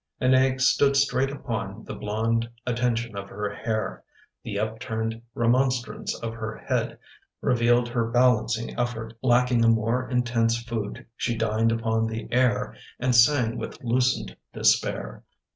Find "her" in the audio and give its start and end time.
3.29-3.53, 6.33-6.57, 7.89-8.09